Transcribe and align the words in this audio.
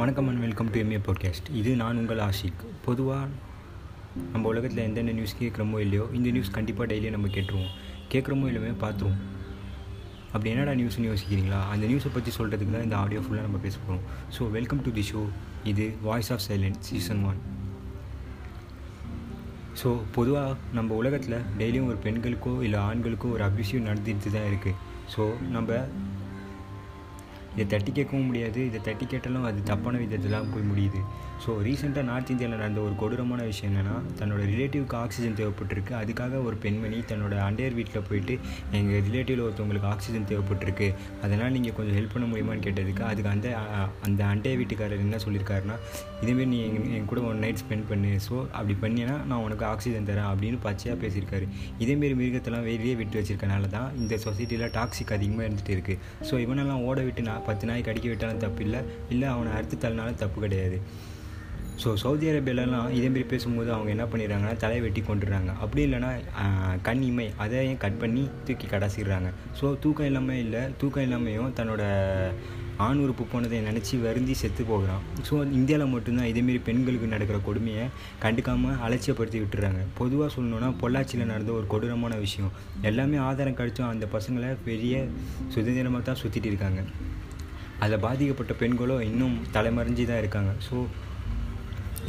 வணக்கம் 0.00 0.28
and 0.28 0.40
welcome 0.44 0.68
to 0.72 0.78
MA 0.82 0.98
podcast 1.06 1.48
இது 1.60 1.70
நான் 1.80 1.98
உங்கள் 2.00 2.20
ஆஷிக். 2.26 2.60
பொதுவாக 2.84 3.26
நம்ம 4.32 4.44
உலகத்தில் 4.48 4.82
எந்தெந்த 4.84 5.12
நியூஸ் 5.12 5.34
கேட்குறோமோ 5.40 5.78
இல்லையோ 5.84 6.04
இந்த 6.18 6.28
நியூஸ் 6.30 6.50
கண்டிப்பாக 6.56 6.86
டெய்லியும் 6.92 7.16
நம்ம 7.16 7.28
கேட்டுருவோம். 7.36 7.72
கேட்குறோமோ 8.12 8.46
இல்லையுமே 8.50 8.72
பார்த்துருவோம். 8.84 9.18
அப்படி 10.32 10.50
என்னடா 10.50 10.74
நியூஸ்னு 10.80 11.08
யோசிக்கிறீங்களா? 11.10 11.60
அந்த 11.72 11.84
நியூஸை 11.86 12.12
பற்றி 12.12 12.32
சொல்கிறதுக்கு 12.38 12.74
தான் 12.76 12.82
இந்த 12.82 12.96
ஆடியோ 12.96 13.20
ஃபுல்லாக 13.20 13.46
நம்ம 13.48 13.60
பேச 13.66 13.76
போகிறோம் 13.78 14.04
so 14.36 14.50
welcome 14.50 14.82
to 14.86 14.92
the 14.98 15.04
show 15.12 15.22
இது 15.64 15.86
voice 16.02 16.32
of 16.36 16.44
silent 16.48 16.80
season 16.80 17.24
one 17.30 17.40
so 19.82 19.90
பொதுவாக 20.18 20.56
நம்ம 20.72 20.94
உலகத்தில் 20.94 21.38
டெய்லியும் 21.58 21.90
ஒரு 21.92 22.00
பெண்களுக்கோ 22.06 22.62
இல்லை 22.62 22.80
ஆண்களுக்கோ 22.90 23.30
ஒரு 23.36 23.44
அபியூசிவ் 23.48 23.86
நடந்துட்டு 23.88 24.32
தான் 24.38 24.48
இருக்குது 24.52 24.76
ஸோ 25.16 25.22
நம்ம 25.48 25.68
இதை 27.54 27.66
தட்டி 27.72 27.90
கேட்கவும் 27.98 28.28
முடியாது. 28.30 28.60
இதை 28.70 28.80
தட்டி 28.88 29.06
கேட்டாலும் 29.12 29.46
அது 29.50 29.60
தப்பான 29.70 29.98
விதத்தில் 30.04 30.36
தான் 30.36 30.50
போய் 30.54 30.68
முடியுது. 30.70 31.00
ஸோ 31.44 31.50
ரீசெண்டாக 31.66 32.04
நார்த் 32.08 32.30
இந்தியாவில் 32.32 32.56
நடந்த 32.56 32.80
ஒரு 32.86 32.94
கொடூரமான 33.02 33.42
விஷயம் 33.50 33.70
என்னென்னா 33.70 33.94
தன்னோட 34.18 34.40
ரிலேட்டிவ்க்கு 34.52 34.96
ஆக்சிஜன் 35.02 35.36
தேவைப்பட்டிருக்கு. 35.38 35.92
அதுக்காக 36.00 36.42
ஒரு 36.48 36.56
பெண்மணி 36.64 36.98
தன்னோட 37.10 37.34
அண்டையர் 37.46 37.76
வீட்டில் 37.78 38.06
போயிட்டு 38.08 38.34
எங்கள் 38.78 39.02
ரிலேட்டிவில் 39.06 39.44
ஒருத்தவங்களுக்கு 39.46 39.88
ஆக்சிஜன் 39.92 40.26
தேவைப்பட்டிருக்கு. 40.30 40.88
அதனால் 41.24 41.54
நீங்கள் 41.56 41.76
கொஞ்சம் 41.78 41.96
ஹெல்ப் 41.98 42.14
பண்ண 42.14 42.26
முடியுமான்னு 42.32 42.64
கேட்டதுக்கு 42.66 43.04
அதுக்கு 43.10 43.30
அந்த 43.34 43.48
அந்த 44.08 44.20
அண்டைய 44.32 44.56
வீட்டுக்காரர் 44.62 45.04
என்ன 45.06 45.20
சொல்லியிருக்காருன்னா 45.26 45.78
இதேமாரி 46.22 46.48
நீ 46.52 46.58
என் 46.66 46.90
என் 46.98 47.08
கூட 47.12 47.20
ஒன் 47.30 47.42
நைட் 47.44 47.62
ஸ்பெண்ட் 47.62 47.88
பண்ணு. 47.92 48.12
ஸோ 48.26 48.34
அப்படி 48.58 48.76
பண்ணினா 48.84 49.16
நான் 49.30 49.42
உனக்கு 49.46 49.66
ஆக்சிஜன் 49.72 50.08
தரேன் 50.10 50.28
அப்படின்னு 50.32 50.60
பச்சையாக 50.66 50.98
பேசியிருக்காரு. 51.04 51.48
இதேமாரி 51.84 52.14
மிருகத்தெல்லாம் 52.20 52.66
வெளியே 52.70 52.94
விட்டு 53.00 53.18
வச்சிருக்கனால 53.20 53.70
தான் 53.76 53.88
இந்த 54.02 54.14
சொசைட்டியில் 54.26 54.66
டாக்ஸிக் 54.78 55.16
அதிகமாக 55.18 55.46
இருந்துகிட்டு 55.46 55.74
இருக்குது 55.78 55.98
ஸோ 56.30 56.36
இவனெல்லாம் 56.46 56.84
ஓட 56.90 57.00
விட்டு 57.08 57.24
நான் 57.30 57.39
பத்து 57.48 57.66
நாய் 57.70 57.86
கடிக்க 57.88 58.08
விட்டாலும் 58.12 58.44
தப்பு 58.44 58.62
இல்லை 58.66 58.82
இல்லை 59.14 59.28
அவனை 59.34 59.52
அறுத்து 59.58 59.78
தள்ளினாலும் 59.84 60.20
தப்பு 60.24 60.40
கிடையாது. 60.46 60.78
ஸோ 61.82 61.90
சவுதி 62.00 62.26
அரேபியாலலாம் 62.30 62.88
இதேமாரி 62.96 63.26
பேசும்போது 63.28 63.70
அவங்க 63.74 63.90
என்ன 63.94 64.04
பண்ணிடுறாங்கன்னா 64.12 64.56
தலையை 64.62 64.80
வெட்டி 64.84 65.02
கொண்டுடுறாங்க 65.06 65.50
அப்படி 65.64 65.80
இல்லைன்னா 65.86 66.10
கண் 66.86 67.04
இமை 67.10 67.26
அதையும் 67.42 67.78
கட் 67.84 68.00
பண்ணி 68.02 68.24
தூக்கி 68.46 68.66
கடாசிடுறாங்க. 68.72 69.28
ஸோ 69.58 69.66
தூக்கம் 69.84 70.08
இல்லாமல் 70.10 70.40
இல்லை 70.44 70.62
தூக்கம் 70.80 71.04
இல்லாமையும் 71.06 71.54
தன்னோட 71.58 71.84
ஆண் 72.86 73.00
உறுப்பு 73.04 73.24
போனதை 73.32 73.56
நினச்சி 73.68 73.94
வருந்தி 74.04 74.34
செத்து 74.42 74.62
போகிறான். 74.70 75.02
ஸோ 75.28 75.34
இந்தியாவில் 75.58 75.92
மட்டும்தான் 75.94 76.28
இதேமாரி 76.32 76.60
பெண்களுக்கு 76.68 77.08
நடக்கிற 77.14 77.38
கொடுமையை 77.48 77.84
கண்டுக்காமல் 78.24 78.78
அலட்சியப்படுத்தி 78.86 79.40
விட்டுறாங்க. 79.42 79.82
பொதுவாக 80.00 80.28
சொல்லணுன்னா 80.36 80.70
பொள்ளாச்சியில் 80.82 81.30
நடந்த 81.32 81.52
ஒரு 81.58 81.66
கொடூரமான 81.74 82.18
விஷயம். 82.26 82.52
எல்லாமே 82.90 83.18
ஆதாரம் 83.28 83.58
கழிச்சும் 83.60 83.90
அந்த 83.94 84.08
பசங்களை 84.16 84.50
பெரிய 84.68 85.02
சுதந்திரமாக 85.56 86.04
தான் 86.10 86.20
சுற்றிட்டு 86.22 86.50
இருக்காங்க. 86.52 86.82
அதில் 87.84 88.02
பாதிக்கப்பட்ட 88.06 88.54
பெண்களோ 88.62 88.96
இன்னும் 89.10 89.36
தலைமறைஞ்சு 89.56 90.04
தான் 90.10 90.22
இருக்காங்க. 90.22 90.52
ஸோ 90.68 90.74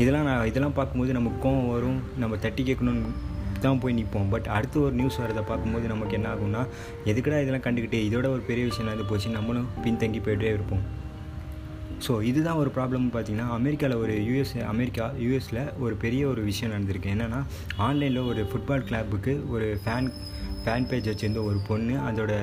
இதெல்லாம் 0.02 0.28
நான் 0.30 0.48
இதெல்லாம் 0.50 0.78
பார்க்கும்போது 0.80 1.12
நமக்கு 1.18 1.40
கோவம் 1.46 1.70
வரும். 1.76 2.00
நம்ம 2.22 2.38
தட்டி 2.46 2.64
கேட்கணும்னு 2.70 3.12
தான் 3.66 3.82
போய் 3.82 3.96
நிற்போம் 3.98 4.30
பட் 4.34 4.48
அடுத்து 4.58 4.78
ஒரு 4.86 4.96
நியூஸ் 5.00 5.20
வரதை 5.24 5.44
பார்க்கும்போது 5.50 5.86
நமக்கு 5.94 6.16
என்ன 6.18 6.28
ஆகும்னா 6.34 6.62
எதுக்கடா 7.12 7.42
இதெல்லாம் 7.44 7.66
கண்டுக்கிட்டு 7.66 8.00
இதோட 8.08 8.28
ஒரு 8.36 8.44
பெரிய 8.50 8.64
விஷயம் 8.70 8.90
நடந்து 8.90 9.08
போச்சு. 9.12 9.30
நம்மளும் 9.38 9.68
பின்தங்கி 9.86 10.22
போயிட்டே 10.28 10.52
இருப்போம். 10.58 10.84
ஸோ 12.06 12.14
இதுதான் 12.30 12.60
ஒரு 12.62 12.70
ப்ராப்ளம் 12.76 13.04
பார்த்தீங்கன்னா 13.16 13.48
அமெரிக்காவில் 13.58 14.02
ஒரு 14.04 14.14
யூஎஸ் 14.30 14.54
அமெரிக்கா 14.74 15.06
யூஎஸில் 15.24 15.62
ஒரு 15.86 15.96
பெரிய 16.04 16.22
ஒரு 16.32 16.42
விஷயம் 16.48 16.74
நடந்திருக்கு. 16.76 17.12
என்னென்னா 17.16 17.42
ஆன்லைனில் 17.88 18.30
ஒரு 18.32 18.44
ஃபுட்பால் 18.52 18.88
கிளப்புக்கு 18.90 19.36
ஒரு 19.56 19.68
ஃபேன் 19.84 20.10
ஃபேன் 20.66 20.88
பேஜ் 20.88 21.10
வச்சுருந்த 21.10 21.44
ஒரு 21.44 21.60
பொண்ணு 21.68 21.94
அதோட 22.10 22.34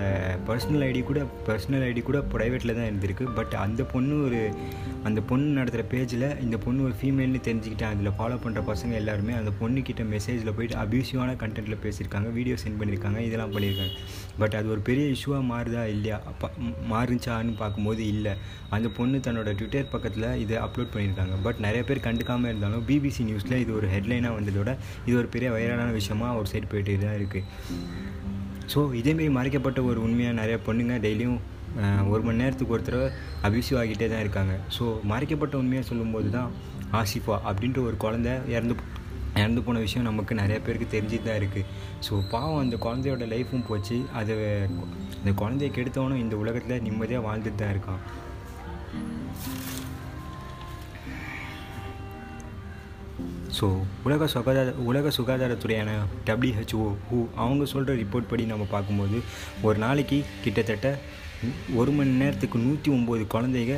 பர்சனல் 0.47 0.85
ஐடி 0.87 1.03
கூட 1.03 1.21
பர்சனல் 1.47 1.85
ஐடி 1.89 2.03
கூட 2.03 2.19
ப்ரைவேட்டில் 2.33 2.77
தான் 2.79 2.89
இருந்திருக்கு. 2.91 3.35
பட் 3.35 3.55
அந்த 3.65 3.83
பொண்ணு 3.93 4.25
ஒரு 4.25 4.41
அந்த 5.07 5.21
பொண்ணு 5.21 5.49
நடத்துகிற 5.59 5.85
பேஜில் 5.93 6.25
இந்த 6.41 6.57
பொண்ணு 6.57 6.81
ஒரு 6.83 6.95
ஃபீமேல்னு 7.01 7.41
தெரிஞ்சுக்கிட்டேன் 7.47 7.93
அதில் 7.95 8.15
ஃபாலோ 8.17 8.37
பண்ணுற 8.45 8.61
பசங்க 8.71 8.93
எல்லாருமே 9.01 9.33
அந்த 9.33 9.51
பொண்ணுக்கிட்ட 9.61 10.03
மெசேஜில் 10.15 10.55
போயிட்டு 10.57 10.77
அபியூசிவான 10.77 11.37
கண்டென்ட்டில் 11.43 11.81
பேசியிருக்காங்க 11.85 12.31
வீடியோ 12.33 12.57
சென்ட் 12.63 12.79
பண்ணியிருக்காங்க 12.81 13.21
இதெல்லாம் 13.27 13.53
பண்ணியிருக்காங்க. 13.55 13.95
பட் 14.39 14.55
அது 14.55 14.69
ஒரு 14.69 14.81
பெரிய 14.81 15.05
இஷ்யூவாக 15.15 15.45
மாறுதா 15.53 15.85
இல்லையா? 15.95 16.19
மாறுச்சான்னு 16.93 17.55
பார்க்கும்போது 17.63 18.07
இல்லை. 18.07 18.35
அந்த 18.71 18.89
பொண்ணு 18.89 19.19
தன்னோட 19.19 19.53
ட்விட்டர் 19.61 19.93
பக்கத்தில் 19.95 20.29
இதை 20.45 20.57
அப்லோட் 20.67 20.93
பண்ணியிருக்காங்க. 20.95 21.37
பட் 21.43 21.61
நிறைய 21.67 21.85
பேர் 21.85 22.05
கண்டுக்காமல் 22.09 22.51
இருந்தாலும் 22.53 22.85
பிபிசி 22.91 23.25
நியூஸில் 23.31 23.61
இது 23.65 23.73
ஒரு 23.75 23.89
ஹெட்லைனாக 23.95 24.35
வந்ததோட 24.41 24.73
இது 25.07 25.17
ஒரு 25.17 25.29
பெரிய 25.37 25.51
வைரலான 25.51 25.93
விஷயமாக 25.93 26.39
ஒரு 26.41 26.51
சைடு 26.55 26.69
போயிட்டு 26.75 26.99
தான் 27.07 27.19
இருக்குது 27.21 27.45
ஸோ 28.73 28.81
இதேமாரி 29.01 29.31
மறைக்கப்பட்ட 29.37 29.83
ஒரு 29.83 30.03
உண்மையாக 30.03 30.37
நிறைய 30.41 30.57
பொண்ணுங்க 30.67 30.97
டெய்லியும் 31.05 31.39
ஒரு 32.13 32.23
மணி 32.27 32.41
நேரத்துக்கு 32.43 32.75
ஒருத்தர் 32.77 33.01
அபியூசிவ் 33.47 33.81
ஆகிட்டே 33.81 34.07
தான் 34.13 34.23
இருக்காங்க. 34.25 34.55
ஸோ 34.77 34.85
மறைக்கப்பட்ட 35.13 35.57
உண்மையாக 35.63 35.89
சொல்லும்போது 35.91 36.31
தான் 36.37 36.53
ஆசிஃபா 37.01 37.37
அப்படின்ற 37.49 37.81
ஒரு 37.89 37.97
குழந்த 38.05 38.31
இறந்து 38.55 38.77
இறந்து 39.41 39.61
போன 39.65 39.81
விஷயம் 39.85 40.07
நமக்கு 40.09 40.33
நிறைய 40.41 40.59
பேருக்கு 40.67 40.87
தெரிஞ்சுட்டு 40.95 41.27
தான் 41.29 41.41
இருக்குது 41.41 41.67
ஸோ 42.07 42.15
பாவம் 42.31 42.63
அந்த 42.63 42.77
குழந்தையோட 42.85 43.27
லைஃப்பும் 43.35 43.67
போச்சு. 43.69 43.97
அதை 44.21 44.35
அந்த 45.19 45.33
குழந்தைய 45.43 45.71
கெடுத்தவனும் 45.77 46.23
இந்த 46.25 46.37
உலகத்தில் 46.45 46.85
நிம்மதியாக 46.87 47.27
வாழ்ந்துட்டு 47.29 47.61
தான் 47.63 47.75
இருக்கான். 47.75 48.03
ஸோ 53.59 53.67
உலக 54.07 54.27
சுகாதார 54.33 54.73
உலக 54.91 55.13
சுகாதாரத்துறையான 55.19 55.91
டபிள்யூஹெச்ஓ 56.27 56.83
ஹூ 57.09 57.19
அவங்க 57.45 57.65
சொல்கிற 57.73 57.95
ரிப்போர்ட் 58.03 58.29
படி 58.33 58.45
நம்ம 58.51 58.67
பார்க்கும்போது 58.75 59.19
ஒரு 59.69 59.79
நாளைக்கு 59.85 60.19
கிட்டத்தட்ட 60.45 60.89
ஒரு 61.81 61.91
மணி 61.97 62.13
நேரத்துக்கு 62.23 62.59
நூற்றி 62.59 62.89
ஒம்பது 62.99 63.25
குழந்தைங்க 63.35 63.77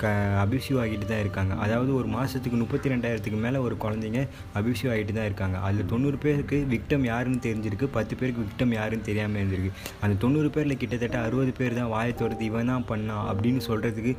க 0.00 0.10
அபியூசிவ் 0.42 0.78
ஆகிட்டு 0.82 1.06
தான் 1.10 1.22
இருக்காங்க. 1.22 1.52
அதாவது 1.64 1.90
ஒரு 1.94 2.08
மாதத்துக்கு 2.08 2.58
முப்பத்தி 2.60 2.92
ரெண்டாயிரத்துக்கு 2.92 3.38
மேலே 3.44 3.58
ஒரு 3.66 3.76
குழந்தைங்க 3.84 4.20
அபியூசிவ் 4.58 4.90
ஆகிட்டு 4.94 5.14
தான் 5.16 5.28
இருக்காங்க. 5.28 5.56
அதில் 5.66 5.90
தொண்ணூறு 5.92 6.18
பேருக்கு 6.24 6.58
விக்டம் 6.74 7.04
யாருன்னு 7.10 7.40
தெரிஞ்சிருக்கு. 7.46 7.88
பத்து 7.96 8.16
பேருக்கு 8.20 8.44
விக்டம் 8.46 8.74
யாருன்னு 8.78 9.08
தெரியாமல் 9.10 9.40
இருந்திருக்கு. 9.40 9.72
அந்த 10.00 10.18
தொண்ணூறு 10.24 10.50
பேரில் 10.56 10.80
கிட்டத்தட்ட 10.82 11.18
அறுபது 11.26 11.52
பேர் 11.60 11.78
தான் 11.80 11.92
வாயை 11.96 12.14
இவன் 12.50 12.72
தான் 12.72 12.88
பண்ணான் 12.92 13.26
அப்படின்னு 13.32 13.62
சொல்கிறதுக்கு 13.68 14.14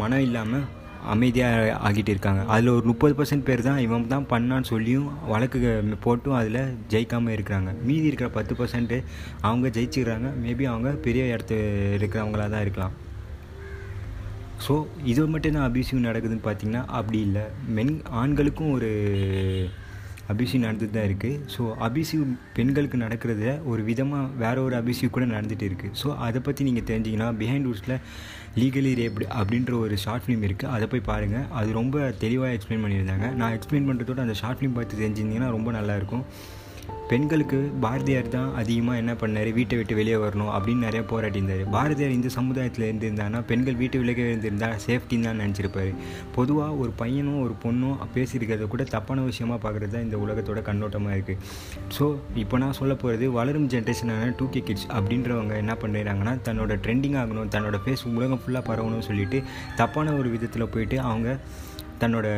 மனம் 0.00 0.24
இல்லாமல் 0.28 0.66
அமைதியாக 1.14 1.74
ஆகிட்டு 1.88 2.12
இருக்காங்க. 2.14 2.42
அதில் 2.52 2.72
ஒரு 2.76 2.84
முப்பது 2.90 3.14
பர்சன்ட் 3.18 3.46
பேர் 3.48 3.66
தான் 3.68 3.80
இவன் 3.86 4.06
தான் 4.14 4.26
பண்ணான்னு 4.32 4.70
சொல்லியும் 4.72 5.08
வழக்கு 5.32 5.58
போட்டும் 6.06 6.38
அதில் 6.40 6.60
ஜெயிக்காமல் 6.94 7.34
இருக்கிறாங்க. 7.36 7.72
மீதி 7.88 8.08
இருக்கிற 8.10 8.30
பத்து 8.38 8.54
பர்சன்ட்டு 8.60 8.98
அவங்க 9.48 9.68
ஜெயிச்சுக்கிறாங்க. 9.76 10.30
மேபி 10.44 10.66
அவங்க 10.72 10.92
பெரிய 11.06 11.24
இடத்து 11.34 11.58
இருக்கிறவங்களாக 11.98 12.50
தான் 12.54 12.64
இருக்கலாம். 12.66 12.96
ஸோ 14.64 14.74
இது 15.10 15.22
மட்டும் 15.34 15.54
தான் 15.56 15.68
அபியூசிவ் 15.68 16.06
நடக்குதுன்னு 16.08 16.46
பார்த்தீங்கன்னா 16.48 16.82
அப்படி 16.98 17.20
இல்லை. 17.28 17.44
மென் 17.76 17.94
ஆண்களுக்கும் 18.22 18.74
ஒரு 18.78 18.90
அபியூசிவ் 20.32 20.64
நடந்துட்டு 20.64 20.94
தான் 20.96 21.06
இருக்குது 21.08 21.38
ஸோ 21.52 21.62
அபியூசிவ் 21.86 22.20
பெண்களுக்கு 22.56 22.96
நடக்கிறத 23.04 23.44
ஒரு 23.70 23.82
விதமாக 23.88 24.26
வேற 24.42 24.56
ஒரு 24.66 24.74
அபியூசிவ் 24.80 25.14
கூட 25.16 25.24
நடந்துகிட்டு 25.32 25.66
இருக்குது 25.68 25.96
ஸோ 26.00 26.08
அதை 26.26 26.40
பற்றி 26.48 26.66
நீங்கள் 26.68 26.86
தெரிஞ்சிங்கன்னா 26.90 27.28
பிஹைண்ட் 27.40 27.66
ரூட்ஸில் 27.68 27.96
லீகலி 28.56 28.92
ரேப்டு 29.00 29.24
அப்படின்ற 29.40 29.72
ஒரு 29.78 29.96
ஷார்ட் 29.96 30.22
ஃபிலிம் 30.26 30.44
இருக்குது 30.46 30.70
அதை 30.74 30.86
போய் 30.86 31.00
பாருங்கள் 31.00 31.44
அது 31.50 31.72
ரொம்ப 31.72 32.14
தெளிவாக 32.18 32.56
எக்ஸ்பிளைன் 32.56 32.82
பண்ணியிருந்தாங்க. 32.84 33.32
நான் 33.32 33.58
எக்ஸ்பிளைன் 33.58 33.86
பண்ணுறதோட 33.88 34.16
அந்த 34.16 34.34
ஷார்ட் 34.34 34.58
ஃபிலிம் 34.60 34.74
பார்த்து 34.78 34.98
தெரிஞ்சிருந்தீங்கன்னா 35.00 35.50
ரொம்ப 35.50 35.72
நல்லாயிருக்கும் 35.72 36.24
பெண்களுக்கு 37.10 37.58
பாரதியார் 37.80 38.28
தான் 38.28 38.54
அதிகமாக 38.54 38.98
என்ன 38.98 39.12
பண்ணார்? 39.12 39.48
வீட்டை 39.52 39.76
விட்டு 39.76 39.94
வெளியே 39.94 40.16
வரணும் 40.16 40.50
அப்படின்னு 40.56 40.86
நிறையா 40.86 41.04
போராட்டியிருந்தார் 41.12 41.70
பாரதியார் 41.70 42.10
இந்த 42.10 42.28
சமுதாயத்தில் 42.28 42.84
இருந்திருந்தாங்கன்னா 42.88 43.40
பெண்கள் 43.40 43.74
வீட்டு 43.74 44.02
விலகே 44.02 44.24
இருந்திருந்தா 44.28 44.68
சேஃப்டின்னு 44.86 45.24
தான் 45.24 45.40
நினச்சிருப்பார். 45.40 45.92
பொதுவாக 46.34 46.74
ஒரு 46.74 46.92
பையனும் 46.96 47.40
ஒரு 47.42 47.56
பொண்ணும் 47.64 47.96
பேசியிருக்கிறத 48.14 48.68
கூட 48.68 48.84
தப்பான 48.84 49.22
விஷயமா 49.22 49.58
பார்க்குறது 49.64 49.92
தான் 49.92 50.02
இந்த 50.02 50.18
உலகத்தோட 50.18 50.62
கண்ணோட்டமாக 50.62 51.16
இருக்குது 51.16 51.40
ஸோ 51.98 52.06
இப்போ 52.34 52.58
நான் 52.58 52.78
சொல்ல 52.80 52.94
போகிறது 52.94 53.32
வளரும் 53.32 53.68
ஜென்ரேஷனான 53.68 54.30
டூ 54.38 54.48
கே 54.48 54.60
கிட்ஸ் 54.60 54.88
அப்படின்றவங்க 54.92 55.56
என்ன 55.56 55.76
பண்ணுறாங்கன்னா 55.82 56.34
தன்னோட 56.48 56.78
ட்ரெண்டிங் 56.84 57.18
ஆகணும் 57.22 57.50
தன்னோட 57.56 57.78
ஃபேஸ் 57.84 58.06
உலகம் 58.18 58.42
ஃபுல்லாக 58.44 58.64
பரவணும்னு 58.70 59.08
சொல்லிட்டு 59.10 59.40
தப்பான 59.76 60.14
ஒரு 60.14 60.30
விதத்தில் 60.30 60.72
போயிட்டு 60.76 60.98
அவங்க 61.00 61.28
தன்னோட 61.98 62.28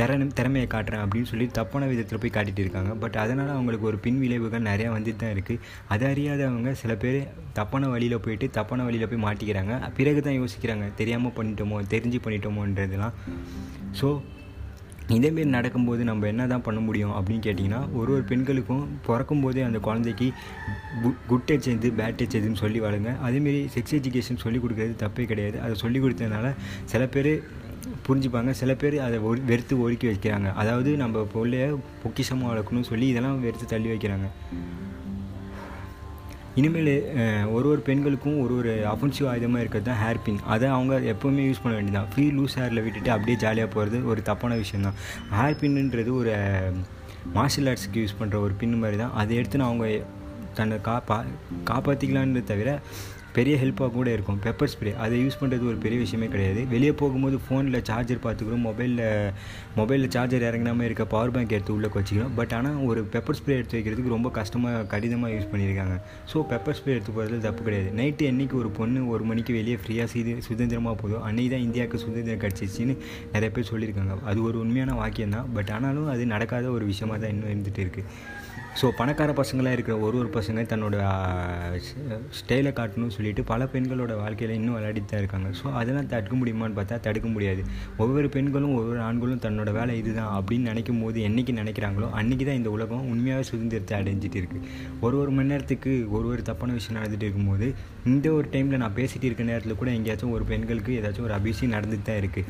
திறன் 0.00 0.34
திறமையை 0.40 0.66
காட்டுறேன் 0.74 1.02
அப்படின்னு 1.04 1.30
சொல்லி 1.30 1.46
தப்பான 1.58 1.86
விதத்தில் 1.92 2.22
போய் 2.24 2.34
காட்டிகிட்டு 2.36 2.64
இருக்காங்க. 2.64 2.90
பட் 3.04 3.16
அதனால் 3.22 3.54
அவங்களுக்கு 3.56 3.88
ஒரு 3.92 3.98
பின் 4.06 4.20
விளைவுகள் 4.24 4.68
நிறையா 4.70 4.90
வந்துட்டு 4.96 5.22
தான் 5.22 5.34
இருக்குது 5.36 5.62
அதை 5.94 6.04
அறியாதவங்க 6.12 6.72
சில 6.82 6.94
பேர் 7.04 7.20
தப்பான 7.60 7.88
வழியில் 7.94 8.22
போயிட்டு 8.24 8.48
தப்பான 8.58 8.84
வழியில் 8.88 9.10
போய் 9.12 9.24
மாட்டிக்கிறாங்க. 9.28 9.76
பிறகு 9.96 10.20
தான் 10.26 10.38
யோசிக்கிறாங்க 10.40 10.86
தெரியாமல் 11.00 11.36
பண்ணிட்டோமோ 11.38 11.78
தெரிஞ்சு 11.94 12.20
பண்ணிட்டோமோன்றதுலாம். 12.26 13.16
ஸோ 14.00 14.08
இதேமாரி 15.14 15.44
நடக்கும்போது 15.54 16.02
நம்ம 16.08 16.26
என்ன 16.32 16.42
தான் 16.50 16.64
பண்ண 16.66 16.80
முடியும் 16.88 17.14
அப்படின்னு 17.18 17.44
கேட்டிங்கன்னா 17.46 17.80
ஒரு 18.00 18.10
ஒரு 18.16 18.24
பெண்களுக்கும் 18.28 18.84
பிறக்கும் 19.06 19.42
போதே 19.44 19.62
அந்த 19.68 19.78
குழந்தைக்கு 19.86 20.26
குட் 21.30 21.46
டச் 21.48 21.68
எது 21.72 21.88
பேட் 22.00 22.18
டச் 22.20 22.36
எதுன்னு 22.40 22.60
சொல்லி 22.62 22.80
வளருங்க 22.84 23.12
அதேமாரி 23.28 23.62
செக்ஸ் 23.76 23.96
எஜுகேஷன் 23.98 24.40
சொல்லி 24.44 24.60
கொடுக்குறது 24.64 24.94
தப்பே 25.02 25.26
கிடையாது. 25.32 25.58
அதை 25.64 25.74
சொல்லி 25.82 26.00
கொடுத்ததுனால 26.04 26.52
சில 26.92 27.04
பேர் 27.16 27.32
புரிஞ்சுப்பாங்க. 28.06 28.50
சில 28.60 28.74
பேர் 28.82 28.96
அதை 29.06 29.16
ஒரு 29.30 29.40
வெறுத்து 29.50 29.74
ஒதுக்கி 29.84 30.06
வைக்கிறாங்க. 30.10 30.48
அதாவது 30.62 30.90
நம்ம 31.02 31.24
பிள்ளைய 31.34 31.66
பொக்கிஷமாக 32.04 32.50
வளர்க்கணும்னு 32.52 32.90
சொல்லி 32.92 33.08
இதெல்லாம் 33.12 33.42
வெறுத்து 33.46 33.66
தள்ளி 33.72 33.90
வைக்கிறாங்க. 33.92 34.28
இனிமேல் 36.60 36.92
ஒரு 37.54 37.66
ஒரு 37.72 37.80
பெண்களுக்கும் 37.88 38.38
ஒரு 38.44 38.54
ஒரு 38.60 38.72
அஃபென்சிவ் 38.92 39.28
ஆயுதமாக 39.32 39.62
இருக்கிறது 39.62 39.88
தான் 39.88 40.00
ஹேர் 40.04 40.22
பின் 40.24 40.40
அதை 40.54 40.66
அவங்க 40.76 40.94
எப்போவுமே 41.12 41.42
யூஸ் 41.48 41.62
பண்ண 41.64 41.74
வேண்டியதான் 41.76 42.08
ஃப்ரீ 42.12 42.24
லூஸ் 42.38 42.56
ஹேரில் 42.60 42.82
விட்டுட்டு 42.86 43.10
அப்படியே 43.14 43.36
ஜாலியாக 43.44 43.70
போகிறது 43.74 43.98
ஒரு 44.12 44.22
தப்பான 44.30 44.56
விஷயம் 44.62 44.86
தான் 44.88 44.98
ஹேர் 45.38 45.60
பின்னுன்றது 45.60 46.12
ஒரு 46.20 46.32
மார்ஷியல் 47.36 47.70
ஆர்ட்ஸுக்கு 47.72 48.02
யூஸ் 48.02 48.18
பண்ணுற 48.20 48.36
ஒரு 48.46 48.56
பின் 48.62 48.80
மாதிரி 48.82 48.98
தான். 49.02 49.14
அதை 49.22 49.36
எடுத்து 49.40 49.60
நான் 49.62 49.70
அவங்க 49.70 49.88
தன்னை 50.58 50.76
காப்பா 50.88 51.16
காப்பாற்றிக்கலான்னு 51.70 52.42
தவிர 52.52 52.70
பெரிய 53.36 53.54
ஹெல்ப்பாக 53.62 53.90
கூட 53.96 54.08
இருக்கும். 54.16 54.38
பெப்பர் 54.46 54.70
ஸ்ப்ரே 54.72 54.92
அதை 55.04 55.16
யூஸ் 55.24 55.38
பண்ணுறது 55.40 55.64
ஒரு 55.72 55.78
பெரிய 55.84 55.98
விஷயமே 56.04 56.28
கிடையாது. 56.34 56.60
வெளியே 56.74 56.92
போகும்போது 57.00 57.36
ஃபோனில் 57.44 57.78
சார்ஜர் 57.90 58.22
பார்த்துக்கிறோம். 58.26 58.64
மொபைலில் 58.68 59.04
மொபைலில் 59.78 60.12
சார்ஜர் 60.16 60.46
இறங்கினாமல் 60.48 60.86
இருக்க 60.88 61.04
பவர் 61.14 61.32
பேங்க் 61.34 61.54
எடுத்து 61.56 61.74
உள்ளே 61.76 61.90
வச்சுக்கிறோம். 61.96 62.32
பட் 62.38 62.54
ஆனால் 62.58 62.78
ஒரு 62.90 63.02
பெப்பர் 63.14 63.38
ஸ்ப்ரே 63.40 63.56
எடுத்து 63.60 63.76
வைக்கிறதுக்கு 63.78 64.14
ரொம்ப 64.16 64.30
கஷ்டமாக 64.38 64.82
கடினமாக 64.94 65.32
யூஸ் 65.36 65.50
பண்ணியிருக்காங்க. 65.52 65.96
ஸோ 66.32 66.44
பெப்பர் 66.52 66.78
ஸ்ப்ரே 66.80 66.94
எடுத்து 66.96 67.14
போகிறதுல 67.16 67.42
தப்பு 67.48 67.64
கிடையாது. 67.68 67.90
நைட்டு 68.00 68.28
என்றைக்கு 68.32 68.58
ஒரு 68.62 68.72
பொண்ணு 68.80 69.02
ஒரு 69.14 69.24
மணிக்கு 69.30 69.54
வெளியே 69.60 69.78
ஃப்ரீயாக 69.84 70.08
செய்து 70.14 70.34
சுதந்திரமாக 70.48 70.96
போதும் 71.04 71.24
அன்றைக்கி 71.28 71.52
தான் 71.54 71.64
இந்தியாவுக்கு 71.68 72.02
சுதந்திரம் 72.06 72.42
கிடச்சிச்சின்னு 72.44 72.96
நிறைய 73.34 73.50
பேர் 73.56 73.70
சொல்லியிருக்காங்க. 73.72 74.16
அது 74.32 74.38
ஒரு 74.50 74.58
உண்மையான 74.64 74.98
வாக்கியம் 75.02 75.34
தான் 75.38 75.48
பட் 75.58 75.72
ஆனாலும் 75.78 76.10
அது 76.14 76.22
நடக்காத 76.34 76.68
ஒரு 76.76 76.86
விஷயமாக 76.92 77.18
தான் 77.24 77.34
இன்னும் 77.34 77.50
இருந்துகிட்டு 77.52 77.82
இருக்குது 77.86 78.06
ஸோ 78.78 78.86
பணக்கார 78.98 79.30
பசங்களாக 79.38 79.76
இருக்கிற 79.76 79.94
ஒரு 80.06 80.16
ஒரு 80.20 80.28
பசங்க 80.34 80.60
தன்னோட 80.72 80.96
ஸ்டைலை 82.38 82.70
காட்டணும்னு 82.78 83.14
சொல்லிட்டு 83.16 83.42
பல 83.50 83.64
பெண்களோட 83.72 84.12
வாழ்க்கையில் 84.20 84.54
இன்னும் 84.58 84.76
விளையாடிட்டு 84.76 85.10
தான் 85.12 85.20
இருக்காங்க. 85.22 85.48
ஸோ 85.60 85.66
அதெல்லாம் 85.80 86.08
தடுக்க 86.12 86.34
முடியுமான்னு 86.40 86.76
பார்த்தா 86.78 86.96
தடுக்க 87.06 87.28
முடியாது. 87.34 87.62
ஒவ்வொரு 88.02 88.28
பெண்களும் 88.36 88.74
ஒவ்வொரு 88.80 89.00
ஆண்களும் 89.08 89.42
தன்னோட 89.46 89.72
வேலை 89.78 89.94
இதுதான் 90.02 90.30
அப்படின்னு 90.36 90.70
நினைக்கும் 90.70 91.02
போது 91.04 91.18
என்றைக்கு 91.28 91.54
நினைக்கிறாங்களோ 91.60 92.08
அன்றைக்கி 92.20 92.46
தான் 92.48 92.60
இந்த 92.60 92.70
உலகம் 92.76 93.08
உண்மையாகவே 93.14 93.46
சுதந்திரத்தை 93.50 93.96
அடைஞ்சிட்டு 94.00 94.38
இருக்குது 94.42 94.68
ஒரு 95.06 95.18
ஒரு 95.22 95.32
மணி 95.38 95.52
நேரத்துக்கு 95.54 95.92
ஒரு 96.16 96.28
ஒரு 96.34 96.44
தப்பான 96.50 96.76
விஷயம் 96.78 96.98
நடந்துட்டு 97.00 97.26
இருக்கும்போது 97.28 97.68
இந்த 98.12 98.26
ஒரு 98.38 98.46
டைமில் 98.54 98.82
நான் 98.84 98.96
பேசிகிட்டு 99.00 99.28
இருக்க 99.30 99.48
நேரத்தில் 99.50 99.78
கூட 99.82 99.90
எங்கேயாச்சும் 99.98 100.34
ஒரு 100.38 100.46
பெண்களுக்கு 100.52 100.96
ஏதாச்சும் 101.00 101.28
ஒரு 101.28 101.36
அபிஷேகம் 101.38 101.74
நடந்துட்டு 101.76 102.08
தான் 102.10 102.20
இருக்குது 102.22 102.46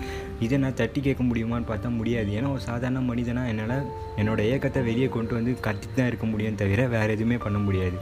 இதை 0.46 0.58
நான் 0.66 0.78
தட்டி 0.82 1.00
கேட்க 1.08 1.22
முடியுமான்னு 1.30 1.70
பார்த்தா 1.72 1.88
முடியாது. 1.98 2.30
ஏன்னா 2.38 2.50
ஒரு 2.56 2.64
சாதாரண 2.68 3.02
மனிதனாக 3.10 3.52
என்னால் 3.54 3.76
என்னோட 4.20 4.40
இயக்கத்தை 4.50 4.80
வெளியே 4.90 5.10
கொண்டு 5.18 5.34
வந்து 5.40 5.52
கத்தி 5.66 5.88
தான் 5.96 6.08
இருக்க 6.10 6.26
முடியும் 6.32 6.60
தவிர 6.62 6.86
வேறு 6.96 7.16
எதுவுமே 7.16 7.38
பண்ண 7.46 7.60
முடியாது. 7.66 7.98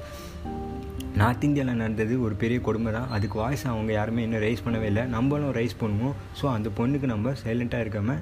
நார்த் 1.21 1.45
இந்தியாவில் 1.47 1.79
நடந்தது 1.81 2.15
ஒரு 2.25 2.35
பெரிய 2.43 2.59
கொடுமை 2.67 2.91
தான். 2.97 3.09
அதுக்கு 3.15 3.37
வாய்ஸ் 3.43 3.65
அவங்க 3.71 3.93
யாருமே 3.99 4.25
இன்னும் 4.27 4.45
ரைஸ் 4.45 4.65
பண்ணவே 4.67 4.87
இல்லை. 4.91 5.05
நம்மளும் 5.15 5.55
ரைஸ் 5.59 5.75
பண்ணுவோம். 5.81 6.15
ஸோ 6.41 6.45
அந்த 6.57 6.69
பொண்ணுக்கு 6.79 7.07
நம்ம 7.13 7.33
சைலண்ட்டாக 7.45 7.85
இருக்காமல் 7.85 8.21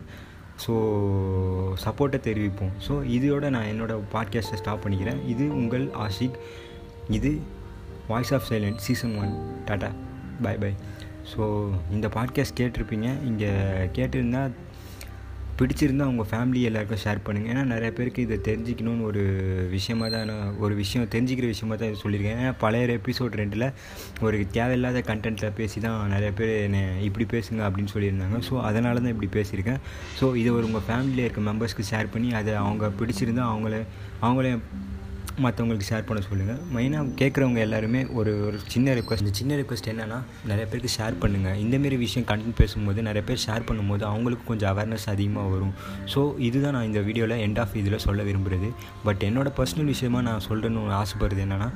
ஸோ 0.64 0.74
சப்போர்ட்டை 1.84 2.18
தெரிவிப்போம். 2.26 2.72
ஸோ 2.86 2.94
இதோட 3.16 3.48
நான் 3.54 3.70
என்னோடய 3.72 4.06
பாட்காஸ்ட்டை 4.14 4.58
ஸ்டாப் 4.60 4.82
பண்ணிக்கிறேன். 4.84 5.20
இது 5.32 5.44
உங்கள் 5.60 5.84
ஆஷிக். 6.04 6.38
இது 7.18 7.32
voice 8.12 8.32
of 8.36 8.46
silent 8.50 8.80
season 8.86 9.14
one 9.22 9.34
tata 9.68 9.90
bye 10.46 10.54
bye 10.62 10.72
so 11.32 11.42
இந்த 11.96 12.06
பாட்காஸ்ட் 12.16 12.58
கேட்டிருப்பீங்க. 12.60 13.08
இங்கே 13.30 13.50
கேட்டிருந்தால் 13.98 14.54
பிடிச்சிருந்தா 15.58 16.06
உங்கள் 16.12 16.29
ஃபேமிலி 16.31 16.61
எல்லாருக்கும் 16.69 17.00
ஷேர் 17.03 17.23
பண்ணுங்கள் 17.26 17.53
ஏன்னா 17.53 17.62
நிறைய 17.73 17.91
பேருக்கு 17.99 18.25
இதை 18.25 18.37
தெரிஞ்சிக்கணும்னு 18.49 19.06
ஒரு 19.11 19.23
விஷயமாக 19.75 20.08
தான் 20.14 20.26
நான் 20.31 20.56
ஒரு 20.64 20.75
விஷயம் 20.81 21.06
தெரிஞ்சிக்கிற 21.14 21.47
விஷயமாக 21.53 21.79
தான் 21.82 22.00
சொல்லியிருக்கேன். 22.03 22.38
ஏன்னா 22.41 22.53
பழைய 22.64 22.99
எபிசோட் 22.99 23.38
ரெண்டில் 23.41 23.67
ஒரு 24.26 24.38
தேவையில்லாத 24.56 25.03
கண்டென்ட்டில் 25.11 25.56
பேசி 25.61 25.81
தான் 25.87 25.97
நிறைய 26.14 26.31
பேர் 26.41 26.53
என்னை 26.67 26.82
இப்படி 27.08 27.26
பேசுங்க 27.35 27.62
அப்படின்னு 27.69 27.94
சொல்லியிருந்தாங்க. 27.94 28.41
ஸோ 28.49 28.55
அதனால 28.70 29.00
தான் 29.05 29.14
இப்படி 29.14 29.31
பேசியிருக்கேன். 29.38 29.81
ஸோ 30.20 30.29
இதை 30.43 30.53
ஒரு 30.58 30.67
உங்கள் 30.70 30.87
ஃபேமிலியில் 30.88 31.25
இருக்க 31.26 31.43
மெம்பர்ஸ்க்கு 31.50 31.88
ஷேர் 31.93 32.12
பண்ணி 32.17 32.31
அதை 32.41 32.55
அவங்க 32.64 32.91
பிடிச்சிருந்தா 33.00 33.47
அவங்கள 33.53 33.79
அவங்களே 34.25 34.53
மற்றவங்களுக்கு 35.44 35.88
ஷேர் 35.88 36.06
பண்ண 36.06 36.20
சொல்லுங்கள் 36.20 36.60
மெயினாக 36.74 37.12
கேட்குறவங்க 37.20 37.58
எல்லாருமே 37.58 38.00
ஒரு 38.18 38.32
ஒரு 38.46 38.58
சின்ன 38.74 38.94
ரிக்வஸ்ட் 38.94 39.24
இந்த 39.24 39.34
சின்ன 39.34 39.56
ரிக்வஸ்ட் 39.56 39.88
என்னென்னா 39.92 40.18
நிறைய 40.44 40.64
பேருக்கு 40.66 40.90
ஷேர் 40.98 41.16
பண்ணுங்கள் 41.22 41.58
இந்தமாரி 41.64 41.98
விஷயம் 41.98 42.26
கண்டென்ட் 42.26 42.58
பேசும்போது 42.58 43.02
நிறைய 43.02 43.22
பேர் 43.26 43.42
ஷேர் 43.46 43.66
பண்ணும்போது 43.68 44.02
அவங்களுக்கு 44.02 44.44
கொஞ்சம் 44.44 44.70
அவேர்னஸ் 44.72 45.06
அதிகமாக 45.08 45.48
வரும். 45.48 45.74
ஸோ 46.14 46.38
இதுதான் 46.38 46.72
நான் 46.72 46.84
இந்த 46.84 47.00
வீடியோவில் 47.00 47.36
எண்ட் 47.46 47.60
ஆஃப் 47.60 47.76
இதில் 47.76 47.98
சொல்ல 47.98 48.22
விரும்புகிறது 48.22 48.70
பட் 49.04 49.22
என்னோடய 49.22 49.52
பர்சனல் 49.58 49.84
விஷயமா 49.84 50.20
நான் 50.20 50.46
சொல்லணும்னு 50.48 50.96
ஆசைப்படுறது 51.02 51.44
என்னென்னா 51.46 51.68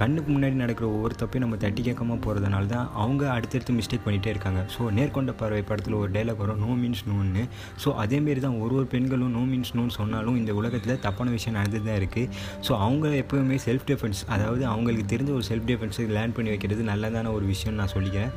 கண்ணுக்கு 0.00 0.30
முன்னாடி 0.34 0.56
நடக்கிற 0.60 0.86
ஒவ்வொரு 0.94 1.14
தப்பையும் 1.20 1.44
நம்ம 1.44 1.56
தட்டி 1.64 1.82
கேட்காம 1.88 2.16
போகிறதுனால 2.24 2.64
தான் 2.72 2.86
அவங்க 3.02 3.22
அடுத்தடுத்து 3.34 3.72
மிஸ்டேக் 3.76 4.04
பண்ணிகிட்டே 4.06 4.30
இருக்காங்க. 4.34 4.60
ஸோ 4.74 4.88
நேர்கொண்ட 4.96 5.32
பார்வை 5.40 5.60
படத்தில் 5.68 5.96
ஒரு 6.00 6.10
டைலாக் 6.16 6.40
வரும். 6.42 6.60
நோ 6.64 6.70
மீன்ஸ் 6.80 7.02
நோன்னு 7.10 7.42
ஸோ 7.82 7.90
அதேமாரி 8.04 8.40
தான் 8.46 8.56
ஒரு 8.64 8.74
ஒரு 8.78 8.86
பெண்களும் 8.94 9.34
நோ 9.36 9.42
மீன்ஸ் 9.50 9.72
நோன்னு 9.78 9.94
சொன்னாலும் 9.98 10.38
இந்த 10.40 10.54
உலகத்தில் 10.60 11.00
தப்பான 11.06 11.34
விஷயம் 11.36 11.56
நடந்துட்டு 11.58 11.88
தான் 11.90 12.00
இருக்குது 12.00 12.30
ஸோ 12.68 12.72
அவங்க 12.86 13.12
எப்போவுமே 13.22 13.58
செல்ஃப் 13.66 13.86
டிஃபென்ஸ் 13.90 14.22
அதாவது 14.36 14.64
அவங்களுக்கு 14.72 15.06
தெரிஞ்ச 15.14 15.32
ஒரு 15.38 15.46
செல்ஃப் 15.50 15.68
டிஃபென்ஸை 15.70 16.06
லேர்ன் 16.16 16.34
பண்ணி 16.38 16.52
வைக்கிறது 16.54 16.84
நல்லதான 16.92 17.32
ஒரு 17.36 17.46
விஷயம் 17.52 17.78
நான் 17.82 17.94
சொல்லிக்கிறேன். 17.96 18.32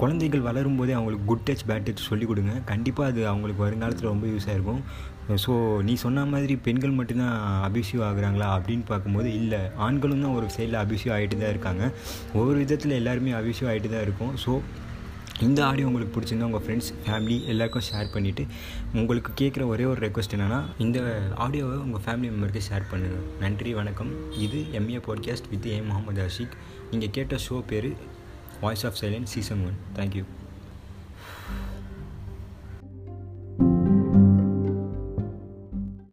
குழந்தைகள் 0.00 0.46
வளரும் 0.48 0.78
போதே 0.80 0.94
அவங்களுக்கு 1.00 1.28
குட் 1.32 1.44
டச் 1.50 1.66
பேட் 1.70 1.86
டச் 1.88 2.08
சொல்லிக் 2.10 2.32
கொடுங்க. 2.32 2.54
கண்டிப்பாக 2.72 3.12
அது 3.12 3.22
அவங்களுக்கு 3.32 3.64
வருங்காலத்தில் 3.66 4.12
ரொம்ப 4.12 4.26
யூஸாக 4.32 4.56
இருக்கும். 4.58 4.82
ஸோ 5.44 5.52
நீ 5.86 5.94
சொன்ன 6.02 6.24
மாதிரி 6.32 6.54
பெண்கள் 6.66 6.96
மட்டும்தான் 6.98 7.36
அபியூசிவ் 7.68 8.02
ஆகுறாங்களா 8.08 8.48
அப்படின்னு 8.56 8.84
பார்க்கும்போது 8.90 9.28
இல்லை. 9.40 9.60
ஆண்களும் 9.86 10.24
தான் 10.24 10.36
ஒரு 10.38 10.48
சைடில் 10.56 10.80
அபியூசிவ் 10.82 11.14
ஆகிட்டு 11.14 11.38
தான் 11.42 11.52
இருக்காங்க. 11.54 11.84
ஒவ்வொரு 12.38 12.58
விதத்தில் 12.62 12.98
எல்லாருமே 13.00 13.32
அபியூசிவ் 13.38 13.70
ஆகிட்டு 13.70 13.90
தான் 13.94 14.04
இருக்கும். 14.08 14.34
ஸோ 14.44 14.52
இந்த 15.46 15.60
ஆடியோ 15.68 15.86
உங்களுக்கு 15.88 16.14
பிடிச்சிருந்தா 16.14 16.48
உங்கள் 16.50 16.62
ஃப்ரெண்ட்ஸ் 16.66 16.90
ஃபேமிலி 17.06 17.36
எல்லாருக்கும் 17.52 17.86
ஷேர் 17.88 18.12
பண்ணிவிட்டு 18.14 18.44
உங்களுக்கு 19.00 19.32
கேட்குற 19.40 19.62
ஒரே 19.72 19.84
ஒரு 19.92 20.00
ரெக்வஸ்ட் 20.06 20.36
என்னென்னா 20.36 20.60
இந்த 20.84 20.98
ஆடியோவை 21.46 21.76
உங்கள் 21.86 22.04
ஃபேமிலி 22.06 22.30
மெம்பருக்கு 22.34 22.62
ஷேர் 22.68 22.88
பண்ணுங்கள் 22.92 23.26
நன்றி 23.44 23.72
வணக்கம். 23.80 24.12
இது 24.46 24.60
MA 24.80 25.02
podcast 25.08 25.50
with 25.52 25.68
A 25.74 25.76
Mohammed 25.90 26.22
Ashik 26.28 26.56
நீங்கள் 26.92 27.14
கேட்ட 27.18 27.36
ஷோ 27.48 27.58
பேர் 27.72 27.90
voice 28.64 28.86
of 28.90 28.98
silence 29.02 29.34
season 29.36 29.64
one 29.68 29.78
thank you 30.00 30.24